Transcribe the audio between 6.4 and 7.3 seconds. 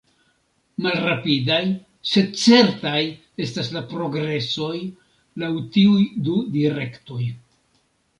direktoj.